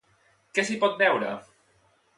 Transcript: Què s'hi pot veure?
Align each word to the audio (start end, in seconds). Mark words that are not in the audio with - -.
Què 0.57 0.65
s'hi 0.69 0.79
pot 0.85 0.99
veure? 1.05 1.37